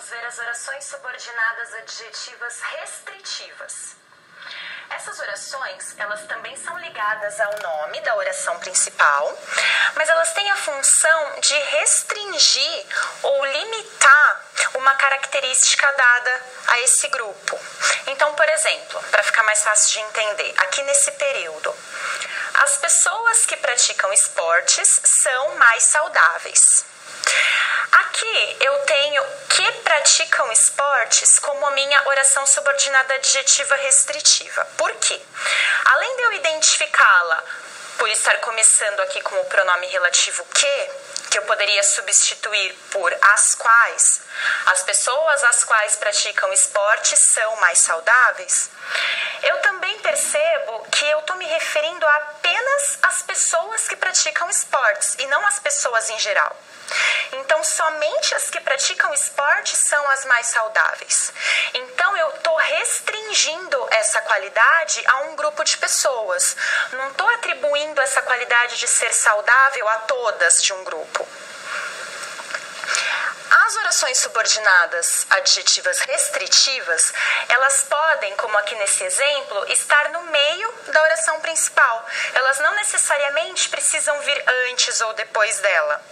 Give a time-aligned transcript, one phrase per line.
[0.00, 3.96] vamos ver as orações subordinadas adjetivas restritivas.
[4.88, 9.38] Essas orações, elas também são ligadas ao nome da oração principal,
[9.94, 12.86] mas elas têm a função de restringir
[13.22, 14.42] ou limitar
[14.74, 17.60] uma característica dada a esse grupo.
[18.06, 21.76] Então, por exemplo, para ficar mais fácil de entender, aqui nesse período,
[22.54, 26.89] as pessoas que praticam esportes são mais saudáveis.
[28.20, 34.62] Aqui eu tenho que praticam esportes como a minha oração subordinada adjetiva restritiva.
[34.76, 35.18] Por quê?
[35.86, 37.42] Além de eu identificá-la
[37.96, 40.90] por estar começando aqui com o pronome relativo que,
[41.30, 44.20] que eu poderia substituir por as quais,
[44.66, 48.68] as pessoas as quais praticam esporte são mais saudáveis,
[49.44, 55.26] eu também percebo que eu estou me referindo apenas às pessoas que praticam esportes e
[55.28, 56.54] não às pessoas em geral.
[57.32, 61.32] Então, somente as que praticam esporte são as mais saudáveis.
[61.74, 66.56] Então, eu estou restringindo essa qualidade a um grupo de pessoas.
[66.92, 71.26] Não estou atribuindo essa qualidade de ser saudável a todas de um grupo.
[73.70, 77.12] As orações subordinadas adjetivas restritivas,
[77.48, 82.04] elas podem, como aqui nesse exemplo, estar no meio da oração principal.
[82.34, 86.02] Elas não necessariamente precisam vir antes ou depois dela.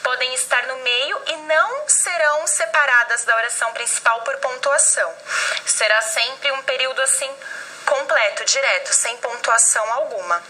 [0.00, 5.12] Podem estar no meio e não serão separadas da oração principal por pontuação.
[5.66, 7.36] Será sempre um período assim
[7.84, 10.40] completo, direto, sem pontuação alguma.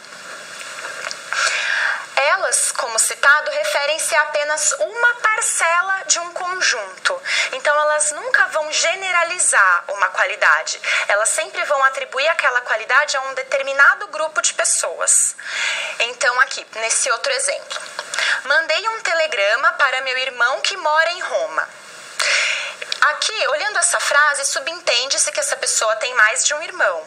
[3.23, 7.23] Citado, referem-se a apenas uma parcela de um conjunto.
[7.53, 10.81] Então, elas nunca vão generalizar uma qualidade.
[11.07, 15.37] Elas sempre vão atribuir aquela qualidade a um determinado grupo de pessoas.
[16.01, 17.81] Então, aqui, nesse outro exemplo,
[18.43, 21.69] mandei um telegrama para meu irmão que mora em Roma.
[23.03, 27.07] Aqui, olhando essa frase, subentende-se que essa pessoa tem mais de um irmão.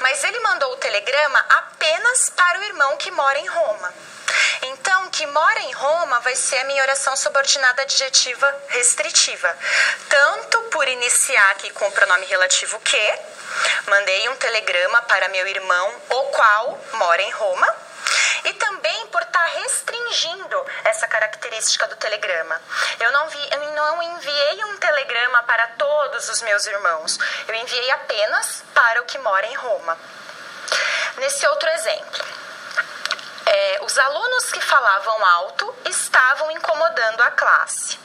[0.00, 3.94] Mas ele mandou o telegrama apenas para o irmão que mora em Roma.
[5.12, 9.56] Que mora em Roma vai ser a minha oração subordinada adjetiva restritiva.
[10.08, 13.18] Tanto por iniciar aqui com o pronome relativo que,
[13.86, 17.74] mandei um telegrama para meu irmão, o qual mora em Roma,
[18.44, 22.60] e também por estar tá restringindo essa característica do telegrama.
[23.00, 27.90] Eu não, vi, eu não enviei um telegrama para todos os meus irmãos, eu enviei
[27.90, 29.98] apenas para o que mora em Roma.
[31.16, 32.37] Nesse outro exemplo,
[33.98, 37.98] os alunos que falavam alto estavam incomodando a classe.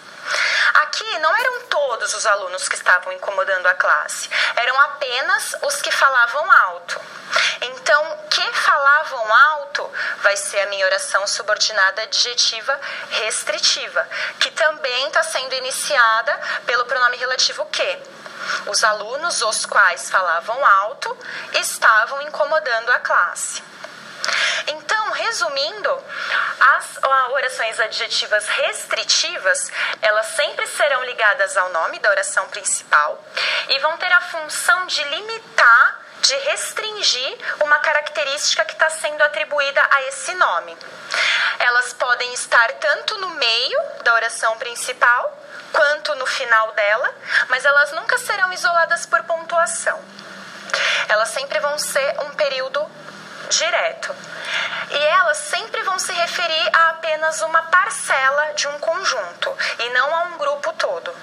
[0.73, 5.91] Aqui não eram todos os alunos que estavam incomodando a classe, eram apenas os que
[5.91, 6.99] falavam alto.
[7.61, 9.91] Então, que falavam alto
[10.23, 12.79] vai ser a minha oração subordinada adjetiva
[13.11, 17.99] restritiva, que também está sendo iniciada pelo pronome relativo que.
[18.65, 21.15] Os alunos, os quais falavam alto,
[21.53, 23.61] estavam incomodando a classe.
[25.33, 26.03] Resumindo,
[26.77, 26.99] as
[27.31, 33.19] orações adjetivas restritivas, elas sempre serão ligadas ao nome da oração principal
[33.67, 39.81] e vão ter a função de limitar, de restringir uma característica que está sendo atribuída
[39.89, 40.77] a esse nome.
[41.57, 45.35] Elas podem estar tanto no meio da oração principal
[45.71, 47.11] quanto no final dela,
[47.49, 49.99] mas elas nunca serão isoladas por pontuação.
[51.09, 52.87] Elas sempre vão ser um período
[53.49, 54.15] direto.
[54.89, 60.15] E elas sempre vão se referir a apenas uma parcela de um conjunto e não
[60.15, 61.13] a um grupo todo.